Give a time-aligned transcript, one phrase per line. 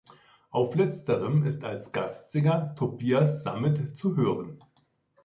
[0.49, 4.57] Auf letzterem ist als Gastsänger Tobias Sammet zu hören.